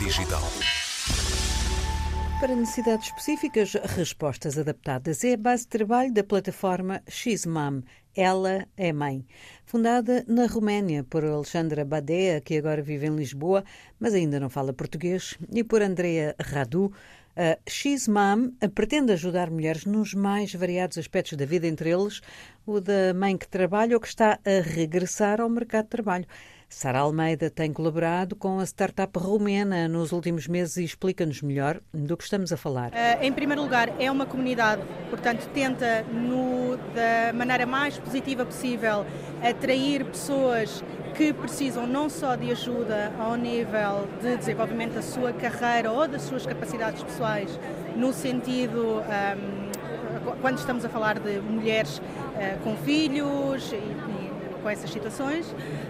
Digital. 0.00 0.42
Para 2.40 2.56
necessidades 2.56 3.06
específicas, 3.06 3.72
respostas 3.94 4.58
adaptadas 4.58 5.22
é 5.22 5.34
a 5.34 5.36
base 5.36 5.62
de 5.62 5.68
trabalho 5.68 6.12
da 6.12 6.24
plataforma 6.24 7.00
XMAM. 7.08 7.84
Ela 8.16 8.66
é 8.76 8.92
mãe. 8.92 9.24
Fundada 9.64 10.24
na 10.26 10.46
Roménia 10.46 11.04
por 11.04 11.24
Alexandra 11.24 11.84
Badea, 11.84 12.40
que 12.40 12.56
agora 12.56 12.82
vive 12.82 13.06
em 13.06 13.14
Lisboa, 13.14 13.62
mas 14.00 14.12
ainda 14.12 14.40
não 14.40 14.50
fala 14.50 14.72
português, 14.72 15.38
e 15.52 15.62
por 15.62 15.82
Andrea 15.82 16.34
Radu, 16.40 16.92
a 17.36 17.56
XMAM 17.70 18.50
pretende 18.74 19.12
ajudar 19.12 19.52
mulheres 19.52 19.84
nos 19.84 20.14
mais 20.14 20.52
variados 20.52 20.98
aspectos 20.98 21.38
da 21.38 21.46
vida, 21.46 21.68
entre 21.68 21.90
eles 21.90 22.20
o 22.66 22.80
da 22.80 23.14
mãe 23.14 23.36
que 23.36 23.46
trabalha 23.46 23.94
ou 23.94 24.00
que 24.00 24.08
está 24.08 24.40
a 24.44 24.60
regressar 24.60 25.40
ao 25.40 25.48
mercado 25.48 25.84
de 25.84 25.90
trabalho. 25.90 26.26
Sara 26.68 27.00
Almeida 27.00 27.48
tem 27.48 27.72
colaborado 27.72 28.36
com 28.36 28.60
a 28.60 28.66
startup 28.66 29.18
romena 29.18 29.88
nos 29.88 30.12
últimos 30.12 30.46
meses 30.46 30.76
e 30.76 30.84
explica-nos 30.84 31.40
melhor 31.40 31.80
do 31.92 32.14
que 32.14 32.24
estamos 32.24 32.52
a 32.52 32.58
falar. 32.58 32.90
Uh, 32.90 33.22
em 33.24 33.32
primeiro 33.32 33.62
lugar, 33.62 33.88
é 33.98 34.10
uma 34.10 34.26
comunidade, 34.26 34.82
portanto, 35.08 35.48
tenta, 35.54 36.02
no, 36.02 36.76
da 36.94 37.32
maneira 37.32 37.64
mais 37.64 37.98
positiva 37.98 38.44
possível, 38.44 39.06
atrair 39.42 40.04
pessoas 40.04 40.84
que 41.16 41.32
precisam 41.32 41.86
não 41.86 42.08
só 42.10 42.36
de 42.36 42.50
ajuda 42.50 43.12
ao 43.18 43.34
nível 43.34 44.06
de 44.20 44.36
desenvolvimento 44.36 44.92
da 44.92 45.02
sua 45.02 45.32
carreira 45.32 45.90
ou 45.90 46.06
das 46.06 46.22
suas 46.22 46.44
capacidades 46.44 47.02
pessoais, 47.02 47.58
no 47.96 48.12
sentido. 48.12 49.02
Um, 49.02 49.68
quando 50.42 50.58
estamos 50.58 50.84
a 50.84 50.88
falar 50.88 51.18
de 51.18 51.40
mulheres 51.40 51.98
uh, 51.98 52.62
com 52.62 52.76
filhos 52.76 53.72
e, 53.72 53.76
e 53.76 54.37
com 54.68 54.72
essas 54.72 54.90
situações, 54.90 55.46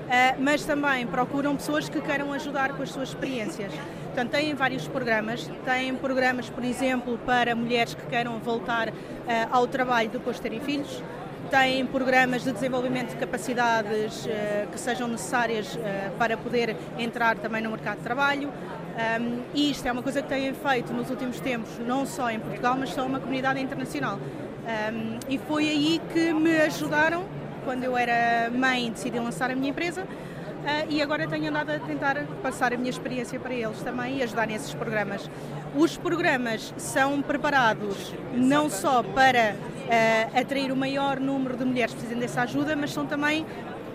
eh, 0.08 0.36
mas 0.38 0.64
também 0.64 1.04
procuram 1.04 1.56
pessoas 1.56 1.88
que 1.88 2.00
queiram 2.00 2.32
ajudar 2.32 2.74
com 2.74 2.82
as 2.84 2.90
suas 2.90 3.08
experiências. 3.08 3.72
Portanto, 4.04 4.30
têm 4.30 4.54
vários 4.54 4.86
programas, 4.86 5.50
têm 5.64 5.96
programas, 5.96 6.48
por 6.48 6.64
exemplo, 6.64 7.18
para 7.26 7.56
mulheres 7.56 7.94
que 7.94 8.06
queiram 8.06 8.38
voltar 8.38 8.88
eh, 8.88 9.48
ao 9.50 9.66
trabalho 9.66 10.08
depois 10.10 10.36
de 10.36 10.42
terem 10.42 10.60
filhos, 10.60 11.02
têm 11.50 11.84
programas 11.86 12.44
de 12.44 12.52
desenvolvimento 12.52 13.08
de 13.08 13.16
capacidades 13.16 14.26
uh, 14.26 14.68
que 14.70 14.78
sejam 14.78 15.08
necessárias 15.08 15.78
para 16.18 16.36
poder 16.36 16.76
entrar 16.98 17.38
também 17.38 17.62
no 17.62 17.70
mercado 17.70 17.96
de 17.96 18.02
trabalho. 18.04 18.50
Um, 18.50 19.40
e 19.54 19.70
isto 19.70 19.88
é 19.88 19.92
uma 19.92 20.02
coisa 20.02 20.20
que 20.20 20.28
têm 20.28 20.52
feito 20.52 20.92
nos 20.92 21.08
últimos 21.08 21.40
tempos, 21.40 21.70
não 21.78 22.04
só 22.04 22.28
em 22.28 22.38
Portugal, 22.38 22.76
mas 22.78 22.90
só 22.90 23.06
uma 23.06 23.18
comunidade 23.18 23.58
internacional. 23.60 24.18
Um, 24.18 25.18
e 25.26 25.38
foi 25.38 25.66
aí 25.70 26.00
que 26.12 26.34
me 26.34 26.54
ajudaram 26.58 27.24
quando 27.68 27.84
eu 27.84 27.98
era 27.98 28.48
mãe, 28.50 28.90
decidi 28.90 29.18
lançar 29.18 29.50
a 29.50 29.54
minha 29.54 29.68
empresa. 29.68 30.02
Uh, 30.02 30.86
e 30.88 31.02
agora 31.02 31.28
tenho 31.28 31.50
andado 31.50 31.68
a 31.68 31.78
tentar 31.78 32.16
passar 32.42 32.72
a 32.72 32.78
minha 32.78 32.88
experiência 32.88 33.38
para 33.38 33.52
eles 33.52 33.82
também 33.82 34.16
e 34.16 34.22
ajudar 34.22 34.46
nesses 34.46 34.72
programas. 34.72 35.28
Os 35.76 35.94
programas 35.98 36.72
são 36.78 37.20
preparados 37.20 38.14
não 38.32 38.70
só 38.70 39.02
para 39.02 39.54
uh, 39.54 40.40
atrair 40.40 40.72
o 40.72 40.76
maior 40.76 41.20
número 41.20 41.58
de 41.58 41.64
mulheres 41.66 41.92
precisam 41.92 42.18
dessa 42.18 42.40
ajuda, 42.40 42.74
mas 42.74 42.90
são 42.90 43.04
também 43.04 43.44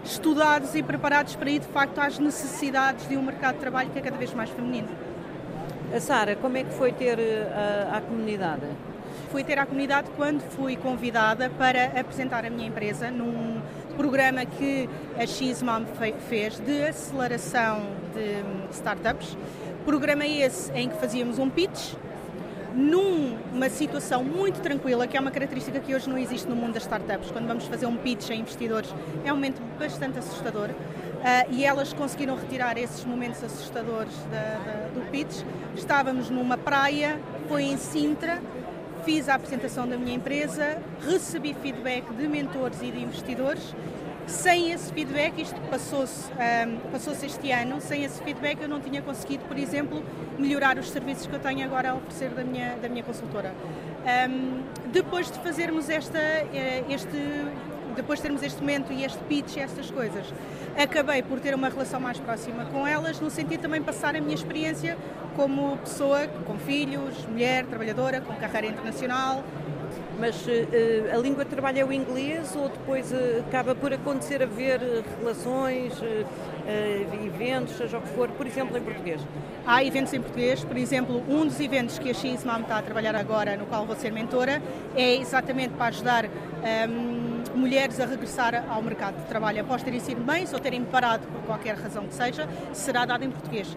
estudados 0.05 0.75
e 0.75 0.83
preparados 0.83 1.35
para 1.35 1.49
ir 1.49 1.57
de 1.57 1.67
facto 1.67 1.97
às 1.97 2.19
necessidades 2.19 3.09
de 3.09 3.17
um 3.17 3.23
mercado 3.23 3.55
de 3.55 3.61
trabalho 3.61 3.89
que 3.89 3.97
é 3.97 4.03
cada 4.03 4.17
vez 4.17 4.31
mais 4.35 4.51
feminino. 4.51 4.89
Sara, 5.99 6.35
como 6.35 6.57
é 6.57 6.63
que 6.63 6.73
foi 6.75 6.91
ter 6.91 7.17
uh, 7.17 7.95
a 7.95 8.01
comunidade? 8.01 8.67
Fui 9.31 9.43
ter 9.43 9.57
à 9.59 9.65
comunidade 9.65 10.09
quando 10.15 10.41
fui 10.41 10.75
convidada 10.75 11.49
para 11.49 11.85
apresentar 11.99 12.45
a 12.45 12.49
minha 12.49 12.67
empresa 12.67 13.09
num 13.09 13.61
programa 13.95 14.45
que 14.45 14.89
a 15.17 15.25
XMOM 15.25 15.85
fez 16.27 16.59
de 16.59 16.83
aceleração 16.83 17.81
de 18.13 18.75
startups. 18.75 19.37
Programa 19.85 20.25
esse 20.25 20.71
em 20.73 20.89
que 20.89 20.95
fazíamos 20.97 21.39
um 21.39 21.49
pitch 21.49 21.93
numa 22.73 23.69
situação 23.69 24.23
muito 24.23 24.59
tranquila, 24.59 25.05
que 25.07 25.15
é 25.15 25.19
uma 25.19 25.29
característica 25.29 25.79
que 25.79 25.93
hoje 25.93 26.09
não 26.09 26.17
existe 26.17 26.49
no 26.49 26.55
mundo 26.55 26.73
das 26.73 26.83
startups. 26.83 27.29
Quando 27.31 27.47
vamos 27.47 27.65
fazer 27.65 27.85
um 27.85 27.95
pitch 27.95 28.31
a 28.31 28.35
investidores, 28.35 28.93
é 29.23 29.31
um 29.31 29.35
momento 29.35 29.61
bastante 29.77 30.17
assustador. 30.17 30.69
Uh, 30.69 31.51
e 31.51 31.63
elas 31.63 31.93
conseguiram 31.93 32.35
retirar 32.35 32.77
esses 32.77 33.05
momentos 33.05 33.41
assustadores 33.43 34.13
da, 34.29 34.57
da, 34.57 34.87
do 34.93 35.09
pitch. 35.09 35.43
Estávamos 35.75 36.29
numa 36.29 36.57
praia, 36.57 37.17
foi 37.47 37.63
em 37.63 37.77
Sintra, 37.77 38.41
fiz 39.03 39.27
a 39.29 39.35
apresentação 39.35 39.87
da 39.87 39.97
minha 39.97 40.15
empresa, 40.15 40.77
recebi 41.05 41.53
feedback 41.61 42.11
de 42.13 42.27
mentores 42.27 42.81
e 42.81 42.91
de 42.91 42.99
investidores. 42.99 43.73
Sem 44.25 44.71
esse 44.71 44.91
feedback, 44.93 45.41
isto 45.41 45.59
passou-se 45.69 46.31
um, 46.31 46.91
passou 46.91 47.13
este 47.13 47.51
ano, 47.51 47.81
sem 47.81 48.05
esse 48.05 48.23
feedback 48.23 48.61
eu 48.61 48.69
não 48.69 48.79
tinha 48.79 49.01
conseguido, 49.01 49.43
por 49.45 49.57
exemplo, 49.57 50.01
melhorar 50.39 50.77
os 50.77 50.89
serviços 50.89 51.27
que 51.27 51.33
eu 51.33 51.39
tenho 51.39 51.65
agora 51.65 51.91
a 51.91 51.95
oferecer 51.95 52.29
da 52.29 52.43
minha, 52.43 52.77
da 52.77 52.87
minha 52.87 53.03
consultora. 53.03 53.53
Um, 54.29 54.63
depois 54.93 55.29
de 55.29 55.37
fazermos 55.39 55.89
esta, 55.89 56.17
eh, 56.17 56.83
este 56.89 57.17
depois 57.95 58.19
de 58.19 58.23
termos 58.23 58.43
este 58.43 58.59
momento 58.59 58.91
e 58.91 59.03
este 59.03 59.19
pitch 59.25 59.57
e 59.57 59.59
estas 59.59 59.89
coisas, 59.89 60.25
acabei 60.77 61.21
por 61.21 61.39
ter 61.39 61.53
uma 61.53 61.69
relação 61.69 61.99
mais 61.99 62.19
próxima 62.19 62.65
com 62.65 62.85
elas, 62.85 63.19
no 63.19 63.29
sentido 63.29 63.61
também 63.61 63.81
passar 63.81 64.15
a 64.15 64.21
minha 64.21 64.35
experiência 64.35 64.97
como 65.35 65.77
pessoa 65.77 66.27
com 66.45 66.57
filhos, 66.57 67.25
mulher, 67.25 67.65
trabalhadora, 67.65 68.21
com 68.21 68.33
carreira 68.35 68.67
internacional. 68.67 69.43
Mas 70.19 70.45
uh, 70.45 70.49
a 71.11 71.17
língua 71.17 71.43
de 71.43 71.49
trabalho 71.49 71.79
é 71.79 71.85
o 71.85 71.91
inglês 71.91 72.55
ou 72.55 72.69
depois 72.69 73.11
uh, 73.11 73.43
acaba 73.47 73.73
por 73.73 73.91
acontecer 73.91 74.43
haver 74.43 74.79
relações, 75.19 75.93
uh, 75.99 76.25
eventos, 77.25 77.75
seja 77.75 77.97
o 77.97 78.01
que 78.01 78.09
for, 78.09 78.29
por 78.29 78.45
exemplo, 78.45 78.77
em 78.77 78.81
português? 78.81 79.21
Há 79.65 79.83
eventos 79.83 80.13
em 80.13 80.21
português, 80.21 80.63
por 80.63 80.77
exemplo, 80.77 81.23
um 81.27 81.45
dos 81.45 81.59
eventos 81.59 81.97
que 81.97 82.11
a 82.11 82.13
XMAM 82.13 82.61
está 82.61 82.77
a 82.77 82.81
trabalhar 82.81 83.15
agora, 83.15 83.57
no 83.57 83.65
qual 83.65 83.85
vou 83.85 83.95
ser 83.95 84.11
mentora, 84.11 84.61
é 84.95 85.15
exatamente 85.15 85.73
para 85.73 85.87
ajudar 85.87 86.25
um, 86.25 86.29
ehm, 86.63 87.32
mulheres 87.55 87.99
a 87.99 88.05
regressar 88.05 88.65
ao 88.69 88.81
mercado 88.81 89.17
de 89.17 89.25
trabalho 89.25 89.61
após 89.61 89.83
terem 89.83 89.99
sido 89.99 90.21
mães 90.21 90.53
ou 90.53 90.59
terem 90.59 90.83
parado 90.83 91.25
por 91.27 91.41
qualquer 91.43 91.75
razão 91.75 92.07
que 92.07 92.13
seja, 92.13 92.47
será 92.73 93.05
dado 93.05 93.23
em 93.23 93.31
português. 93.31 93.75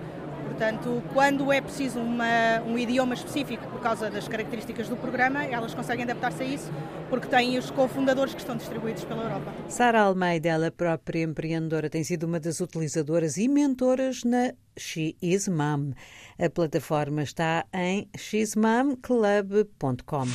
Portanto, 0.56 1.02
quando 1.12 1.52
é 1.52 1.60
preciso 1.60 2.00
uma, 2.00 2.62
um 2.66 2.78
idioma 2.78 3.12
específico 3.12 3.66
por 3.66 3.78
causa 3.78 4.08
das 4.08 4.26
características 4.26 4.88
do 4.88 4.96
programa, 4.96 5.44
elas 5.44 5.74
conseguem 5.74 6.04
adaptar-se 6.04 6.42
a 6.42 6.46
isso, 6.46 6.72
porque 7.10 7.26
têm 7.26 7.58
os 7.58 7.70
cofundadores 7.70 8.32
que 8.32 8.40
estão 8.40 8.56
distribuídos 8.56 9.04
pela 9.04 9.24
Europa. 9.24 9.52
Sara 9.68 10.00
Almeida, 10.00 10.48
ela 10.48 10.70
própria 10.70 11.22
empreendedora, 11.22 11.90
tem 11.90 12.02
sido 12.02 12.22
uma 12.22 12.40
das 12.40 12.60
utilizadoras 12.60 13.36
e 13.36 13.48
mentoras 13.48 14.24
na 14.24 14.54
She 14.78 15.14
Is 15.20 15.46
Mom. 15.46 15.92
A 16.38 16.48
plataforma 16.48 17.22
está 17.22 17.66
em 17.74 18.08
xmamclub.com. 18.16 20.26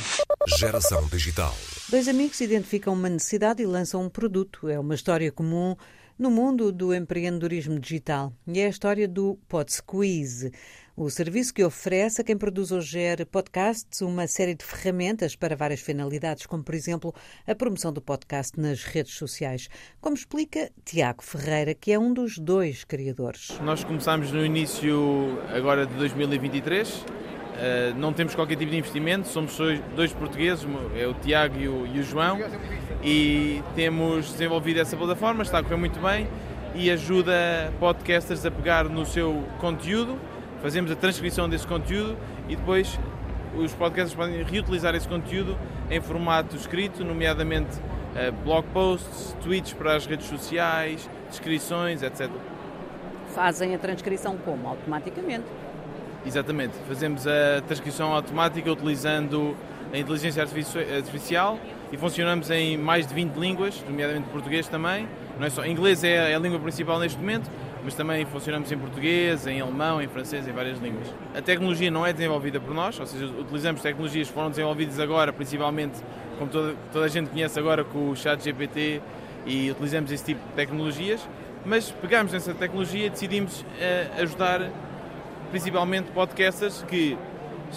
Geração 0.56 1.04
Digital. 1.08 1.52
Dois 1.88 2.06
amigos 2.06 2.40
identificam 2.40 2.94
uma 2.94 3.08
necessidade 3.08 3.60
e 3.60 3.66
lançam 3.66 4.04
um 4.04 4.08
produto. 4.08 4.68
É 4.68 4.78
uma 4.78 4.94
história 4.94 5.32
comum 5.32 5.74
no 6.22 6.30
mundo 6.30 6.70
do 6.70 6.94
empreendedorismo 6.94 7.80
digital. 7.80 8.32
E 8.46 8.60
é 8.60 8.66
a 8.66 8.68
história 8.68 9.08
do 9.08 9.36
PodSqueeze, 9.48 10.52
o 10.96 11.10
serviço 11.10 11.52
que 11.52 11.64
oferece 11.64 12.20
a 12.20 12.24
quem 12.24 12.38
produz 12.38 12.70
ou 12.70 12.80
gera 12.80 13.26
podcasts 13.26 14.00
uma 14.02 14.28
série 14.28 14.54
de 14.54 14.64
ferramentas 14.64 15.34
para 15.34 15.56
várias 15.56 15.80
finalidades, 15.80 16.46
como, 16.46 16.62
por 16.62 16.76
exemplo, 16.76 17.12
a 17.44 17.56
promoção 17.56 17.92
do 17.92 18.00
podcast 18.00 18.60
nas 18.60 18.84
redes 18.84 19.14
sociais. 19.14 19.68
Como 20.00 20.14
explica 20.14 20.70
Tiago 20.84 21.24
Ferreira, 21.24 21.74
que 21.74 21.90
é 21.90 21.98
um 21.98 22.14
dos 22.14 22.38
dois 22.38 22.84
criadores. 22.84 23.58
Nós 23.60 23.82
começámos 23.82 24.30
no 24.30 24.46
início 24.46 25.40
agora 25.52 25.84
de 25.84 25.94
2023 25.94 27.04
Uh, 27.52 27.94
não 27.96 28.12
temos 28.12 28.34
qualquer 28.34 28.56
tipo 28.56 28.70
de 28.70 28.78
investimento, 28.78 29.28
somos 29.28 29.56
dois 29.94 30.12
portugueses, 30.12 30.66
é 30.96 31.06
o 31.06 31.14
Tiago 31.14 31.60
e 31.60 31.68
o, 31.68 31.86
e 31.86 32.00
o, 32.00 32.02
João, 32.02 32.38
e 33.02 33.62
temos 33.74 34.30
desenvolvido 34.30 34.80
essa 34.80 34.96
plataforma, 34.96 35.42
está 35.42 35.58
a 35.58 35.62
correr 35.62 35.76
muito 35.76 35.98
bem 36.00 36.28
e 36.74 36.90
ajuda 36.90 37.72
podcasters 37.78 38.46
a 38.46 38.50
pegar 38.50 38.84
no 38.84 39.04
seu 39.04 39.44
conteúdo, 39.58 40.18
fazemos 40.62 40.90
a 40.90 40.96
transcrição 40.96 41.48
desse 41.48 41.66
conteúdo 41.66 42.16
e 42.48 42.56
depois 42.56 42.98
os 43.56 43.72
podcasters 43.74 44.14
podem 44.14 44.42
reutilizar 44.42 44.94
esse 44.94 45.06
conteúdo 45.06 45.58
em 45.90 46.00
formato 46.00 46.56
escrito, 46.56 47.04
nomeadamente 47.04 47.78
uh, 47.78 48.32
blog 48.44 48.66
posts, 48.72 49.36
tweets 49.42 49.72
para 49.72 49.96
as 49.96 50.06
redes 50.06 50.26
sociais, 50.26 51.10
descrições, 51.28 52.02
etc. 52.02 52.30
Fazem 53.34 53.74
a 53.74 53.78
transcrição 53.78 54.36
como? 54.38 54.68
Automaticamente? 54.68 55.44
Exatamente, 56.24 56.74
fazemos 56.86 57.26
a 57.26 57.60
transcrição 57.66 58.12
automática 58.12 58.70
utilizando 58.70 59.56
a 59.92 59.98
inteligência 59.98 60.42
artificial 60.42 61.58
e 61.92 61.96
funcionamos 61.98 62.50
em 62.50 62.78
mais 62.78 63.06
de 63.06 63.12
20 63.12 63.34
línguas, 63.36 63.84
nomeadamente 63.86 64.30
português 64.30 64.66
também. 64.66 65.06
Não 65.38 65.46
é 65.46 65.50
só 65.50 65.64
inglês 65.66 66.02
é 66.02 66.34
a 66.34 66.38
língua 66.38 66.58
principal 66.58 66.98
neste 66.98 67.18
momento, 67.18 67.50
mas 67.84 67.94
também 67.94 68.24
funcionamos 68.24 68.72
em 68.72 68.78
português, 68.78 69.46
em 69.46 69.60
alemão, 69.60 70.00
em 70.00 70.08
francês, 70.08 70.48
em 70.48 70.52
várias 70.52 70.80
línguas. 70.80 71.06
A 71.36 71.42
tecnologia 71.42 71.90
não 71.90 72.06
é 72.06 72.12
desenvolvida 72.12 72.58
por 72.58 72.74
nós, 72.74 72.98
ou 72.98 73.04
seja, 73.04 73.26
utilizamos 73.26 73.82
tecnologias 73.82 74.28
que 74.28 74.34
foram 74.34 74.48
desenvolvidas 74.48 74.98
agora, 74.98 75.32
principalmente, 75.34 76.00
como 76.38 76.50
toda, 76.50 76.74
toda 76.90 77.04
a 77.04 77.08
gente 77.08 77.28
conhece 77.28 77.58
agora, 77.58 77.84
com 77.84 78.10
o 78.10 78.16
chat 78.16 78.42
GPT 78.42 79.02
e 79.44 79.70
utilizamos 79.70 80.10
esse 80.10 80.24
tipo 80.24 80.40
de 80.48 80.54
tecnologias, 80.54 81.28
mas 81.66 81.90
pegamos 81.90 82.32
nessa 82.32 82.54
tecnologia 82.54 83.06
e 83.06 83.10
decidimos 83.10 83.60
uh, 83.60 84.22
ajudar 84.22 84.70
principalmente 85.50 86.10
podcasters 86.12 86.82
que 86.88 87.18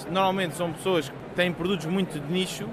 normalmente 0.09 0.55
são 0.55 0.71
pessoas 0.71 1.09
que 1.09 1.35
têm 1.35 1.51
produtos 1.51 1.85
muito 1.85 2.17
de 2.19 2.31
nicho, 2.31 2.69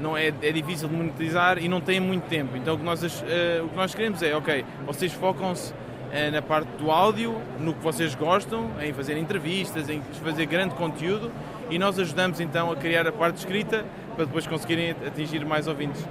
não 0.00 0.16
é, 0.16 0.28
é 0.28 0.52
difícil 0.52 0.88
de 0.88 0.94
monetizar 0.94 1.58
e 1.58 1.68
não 1.68 1.80
têm 1.80 2.00
muito 2.00 2.24
tempo. 2.28 2.56
Então 2.56 2.74
o 2.74 2.78
que 2.78 2.84
nós, 2.84 3.02
uh, 3.02 3.64
o 3.64 3.68
que 3.68 3.76
nós 3.76 3.94
queremos 3.94 4.22
é, 4.22 4.34
ok, 4.34 4.64
vocês 4.86 5.12
focam-se 5.12 5.72
uh, 5.72 6.30
na 6.32 6.42
parte 6.42 6.68
do 6.78 6.90
áudio, 6.90 7.40
no 7.58 7.74
que 7.74 7.82
vocês 7.82 8.14
gostam, 8.14 8.70
em 8.80 8.92
fazer 8.92 9.16
entrevistas, 9.16 9.88
em 9.88 10.02
fazer 10.24 10.46
grande 10.46 10.74
conteúdo 10.74 11.30
e 11.70 11.78
nós 11.78 11.98
ajudamos 11.98 12.40
então 12.40 12.70
a 12.72 12.76
criar 12.76 13.06
a 13.06 13.12
parte 13.12 13.36
escrita 13.36 13.84
para 14.16 14.24
depois 14.24 14.46
conseguirem 14.46 14.90
atingir 15.06 15.44
mais 15.44 15.68
ouvintes. 15.68 16.04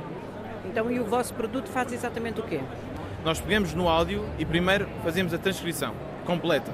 Então 0.66 0.90
e 0.90 1.00
o 1.00 1.06
vosso 1.06 1.34
produto 1.34 1.68
faz 1.70 1.92
exatamente 1.92 2.40
o 2.40 2.44
quê? 2.44 2.62
Nós 3.26 3.42
pegamos 3.42 3.74
no 3.74 3.90
áudio 3.90 4.26
e 4.38 4.46
primeiro 4.46 4.88
fazemos 5.04 5.34
a 5.34 5.38
transcrição 5.38 5.94
completa. 6.26 6.72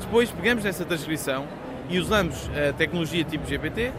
Depois 0.00 0.30
pegamos 0.30 0.64
nessa 0.64 0.84
transcrição 0.84 1.46
e 1.88 1.98
usamos 1.98 2.48
a 2.48 2.72
tecnologia 2.72 3.24
tipo 3.24 3.46
GPT 3.46 3.92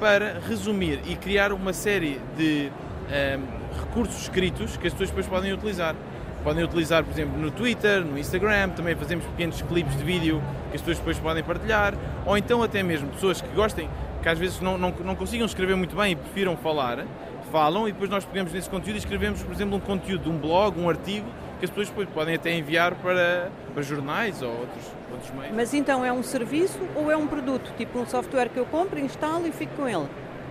para 0.00 0.40
resumir 0.48 0.98
e 1.06 1.14
criar 1.14 1.52
uma 1.52 1.74
série 1.74 2.18
de 2.36 2.72
um, 3.08 3.14
ehm, 3.14 3.40
recursos 3.78 4.22
escritos 4.22 4.78
que 4.78 4.86
as 4.86 4.94
pessoas 4.94 5.10
depois 5.10 5.26
podem 5.26 5.52
utilizar. 5.52 5.94
Podem 6.42 6.64
utilizar, 6.64 7.04
por 7.04 7.12
exemplo, 7.12 7.38
no 7.38 7.50
Twitter, 7.50 8.02
no 8.02 8.18
Instagram, 8.18 8.70
também 8.70 8.96
fazemos 8.96 9.26
pequenos 9.26 9.60
clipes 9.60 9.94
de 9.98 10.02
vídeo 10.02 10.42
que 10.70 10.76
as 10.76 10.80
pessoas 10.80 10.98
depois 10.98 11.18
podem 11.18 11.44
partilhar, 11.44 11.92
ou 12.24 12.34
então 12.38 12.62
até 12.62 12.82
mesmo 12.82 13.08
pessoas 13.10 13.42
que 13.42 13.48
gostem, 13.54 13.90
que 14.22 14.28
às 14.28 14.38
vezes 14.38 14.58
não, 14.60 14.78
não, 14.78 14.90
não 15.04 15.14
consigam 15.14 15.44
escrever 15.44 15.76
muito 15.76 15.94
bem 15.94 16.12
e 16.12 16.16
prefiram 16.16 16.56
falar, 16.56 17.04
falam 17.52 17.86
e 17.86 17.92
depois 17.92 18.08
nós 18.08 18.24
pegamos 18.24 18.54
nesse 18.54 18.70
conteúdo 18.70 18.96
e 18.96 18.98
escrevemos, 19.00 19.42
por 19.42 19.52
exemplo, 19.52 19.76
um 19.76 19.80
conteúdo 19.80 20.24
de 20.24 20.30
um 20.30 20.38
blog, 20.38 20.80
um 20.80 20.88
artigo, 20.88 21.26
que 21.60 21.66
as 21.66 21.70
pessoas 21.70 21.88
depois 21.88 22.08
podem 22.08 22.34
até 22.34 22.52
enviar 22.52 22.94
para, 22.96 23.50
para 23.74 23.82
jornais 23.82 24.40
ou 24.40 24.48
outros, 24.48 24.84
outros 25.12 25.30
meios. 25.32 25.54
Mas 25.54 25.74
então 25.74 26.02
é 26.04 26.10
um 26.10 26.22
serviço 26.22 26.78
ou 26.96 27.10
é 27.10 27.16
um 27.16 27.26
produto? 27.26 27.70
Tipo 27.76 28.00
um 28.00 28.06
software 28.06 28.48
que 28.48 28.58
eu 28.58 28.64
compro, 28.64 28.98
instalo 28.98 29.46
e 29.46 29.52
fico 29.52 29.76
com 29.76 29.86
ele? 29.86 30.08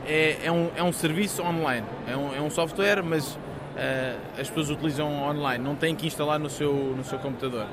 É, 0.07 0.37
é, 0.43 0.51
um, 0.51 0.69
é 0.75 0.83
um 0.83 0.93
serviço 0.93 1.41
online. 1.41 1.85
É 2.07 2.15
um, 2.15 2.35
é 2.35 2.39
um 2.39 2.49
software, 2.49 3.01
mas 3.03 3.33
uh, 3.33 3.39
as 4.39 4.47
pessoas 4.47 4.69
utilizam 4.69 5.11
online. 5.11 5.63
Não 5.63 5.75
têm 5.75 5.95
que 5.95 6.05
instalar 6.05 6.39
no 6.39 6.49
seu, 6.49 6.71
no 6.73 7.03
seu 7.03 7.17
computador. 7.17 7.65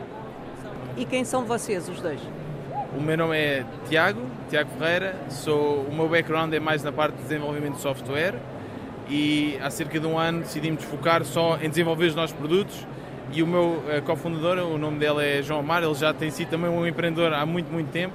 E 0.97 1.05
quem 1.05 1.25
são 1.25 1.44
vocês, 1.44 1.88
os 1.91 2.00
dois? 2.00 2.21
O 2.97 3.03
meu 3.03 3.19
nome 3.19 3.37
é 3.37 3.65
Tiago, 3.87 4.23
Tiago 4.49 4.71
Ferreira. 4.79 5.15
Sou, 5.29 5.83
o 5.83 5.94
meu 5.94 6.09
background 6.09 6.53
é 6.55 6.61
mais 6.61 6.83
na 6.83 6.91
parte 6.91 7.17
de 7.17 7.23
desenvolvimento 7.23 7.75
de 7.75 7.83
software 7.83 8.35
e 9.09 9.59
há 9.62 9.71
cerca 9.71 10.00
de 10.00 10.06
um 10.06 10.19
ano 10.19 10.41
decidimos 10.41 10.83
focar 10.83 11.23
só 11.25 11.59
em 11.62 11.69
desenvolver 11.69 12.06
os 12.06 12.15
nossos 12.15 12.35
produtos 12.35 12.87
e 13.32 13.43
o 13.43 13.46
meu 13.46 13.82
uh, 13.84 14.02
cofundador, 14.05 14.58
o 14.58 14.78
nome 14.78 14.99
dele 14.99 15.38
é 15.38 15.43
João 15.43 15.61
Amar, 15.61 15.82
ele 15.82 15.94
já 15.94 16.12
tem 16.14 16.31
sido 16.31 16.49
também 16.49 16.70
um 16.70 16.87
empreendedor 16.87 17.32
há 17.32 17.44
muito, 17.44 17.73
muito 17.73 17.90
tempo 17.90 18.14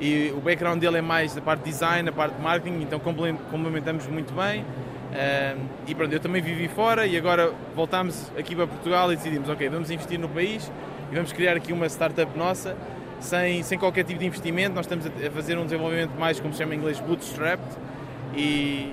e 0.00 0.32
o 0.36 0.40
background 0.40 0.80
dele 0.80 0.98
é 0.98 1.02
mais 1.02 1.34
da 1.34 1.40
parte 1.40 1.64
de 1.64 1.70
design, 1.70 2.04
da 2.04 2.12
parte 2.12 2.36
de 2.36 2.42
marketing, 2.42 2.82
então 2.82 3.00
complementamos 3.00 4.06
muito 4.06 4.32
bem. 4.34 4.62
Uh, 4.62 5.60
e 5.86 5.94
pronto, 5.94 6.12
eu 6.12 6.20
também 6.20 6.42
vivi 6.42 6.68
fora 6.68 7.06
e 7.06 7.16
agora 7.16 7.52
voltámos 7.74 8.30
aqui 8.38 8.54
para 8.54 8.66
Portugal 8.66 9.12
e 9.12 9.16
decidimos, 9.16 9.48
ok, 9.48 9.68
vamos 9.68 9.90
investir 9.90 10.18
no 10.18 10.28
país 10.28 10.70
e 11.10 11.14
vamos 11.14 11.32
criar 11.32 11.56
aqui 11.56 11.72
uma 11.72 11.86
startup 11.86 12.36
nossa 12.36 12.76
sem, 13.20 13.62
sem 13.62 13.78
qualquer 13.78 14.04
tipo 14.04 14.20
de 14.20 14.26
investimento. 14.26 14.74
Nós 14.74 14.84
estamos 14.84 15.06
a 15.06 15.30
fazer 15.30 15.58
um 15.58 15.64
desenvolvimento 15.64 16.12
mais, 16.18 16.38
como 16.38 16.52
se 16.52 16.58
chama 16.58 16.74
em 16.74 16.78
inglês, 16.78 17.00
bootstrapped 17.00 17.76
e, 18.36 18.92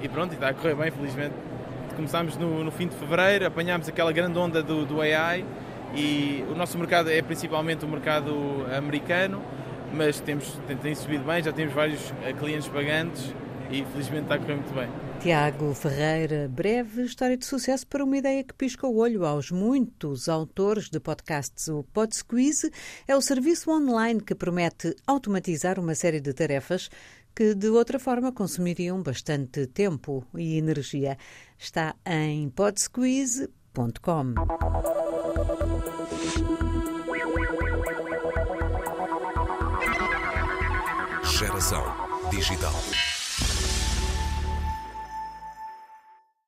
e 0.00 0.08
pronto, 0.08 0.32
e 0.32 0.34
está 0.34 0.48
a 0.48 0.54
correr 0.54 0.74
bem, 0.74 0.90
felizmente 0.90 1.34
começámos 1.96 2.36
no, 2.36 2.62
no, 2.62 2.70
fim 2.70 2.86
de 2.86 2.94
fevereiro, 2.94 3.46
apanhámos 3.46 3.88
aquela 3.88 4.12
grande 4.12 4.38
onda 4.38 4.62
do, 4.62 4.84
do 4.84 5.00
AI 5.00 5.44
e 5.94 6.44
o 6.50 6.54
nosso 6.54 6.78
mercado 6.78 7.10
é 7.10 7.22
principalmente 7.22 7.84
o 7.84 7.88
mercado 7.88 8.66
americano, 8.76 9.42
mas 9.92 10.20
temos, 10.20 10.60
tem, 10.66 10.76
tem 10.76 10.94
subido 10.94 11.24
bem, 11.24 11.42
já 11.42 11.52
temos 11.52 11.72
vários 11.72 12.12
eh, 12.22 12.32
clientes 12.34 12.68
pagantes 12.68 13.34
e 13.70 13.84
felizmente 13.84 14.24
está 14.24 14.34
a 14.34 14.38
correr 14.38 14.54
muito 14.54 14.74
bem. 14.74 14.88
Tiago 15.20 15.72
Ferreira, 15.74 16.48
breve 16.48 17.02
história 17.02 17.36
de 17.36 17.46
sucesso 17.46 17.86
para 17.86 18.04
uma 18.04 18.16
ideia 18.16 18.44
que 18.44 18.52
pisca 18.52 18.86
o 18.86 18.98
olho 18.98 19.24
aos 19.24 19.50
muitos 19.50 20.28
autores 20.28 20.90
de 20.90 21.00
podcasts. 21.00 21.68
O 21.68 21.82
PodSqueeze 21.82 22.70
é 23.08 23.16
o 23.16 23.22
serviço 23.22 23.70
online 23.70 24.20
que 24.20 24.34
promete 24.34 24.94
automatizar 25.06 25.80
uma 25.80 25.94
série 25.94 26.20
de 26.20 26.32
tarefas 26.34 26.90
que 27.36 27.54
de 27.54 27.68
outra 27.68 27.98
forma 27.98 28.32
consumiriam 28.32 29.02
bastante 29.02 29.66
tempo 29.66 30.24
e 30.34 30.56
energia. 30.56 31.18
Está 31.58 31.94
em 32.06 32.48
podsqueeze.com. 32.48 34.34
Geração 41.38 41.84
digital. 42.30 42.72